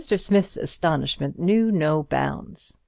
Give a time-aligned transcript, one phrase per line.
[0.17, 2.79] Smith's astonishment knew no bounds.